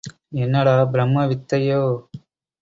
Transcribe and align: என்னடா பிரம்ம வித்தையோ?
என்னடா 0.35 0.73
பிரம்ம 0.85 1.25
வித்தையோ? 1.25 1.83